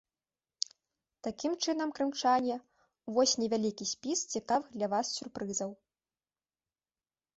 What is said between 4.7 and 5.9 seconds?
для вас сюрпрызаў.